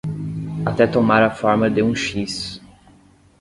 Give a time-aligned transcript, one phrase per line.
[0.65, 2.59] até tomar a forma de um X